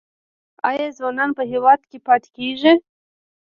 آیا 0.69 0.87
ځوانان 0.97 1.29
په 1.37 1.43
هیواد 1.51 1.81
کې 1.89 1.97
پاتې 2.07 2.29
کیږي؟ 2.37 2.73